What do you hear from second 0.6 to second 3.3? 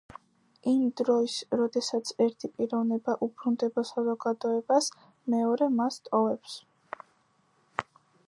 იმ დროს, როდესაც ერთი პიროვნება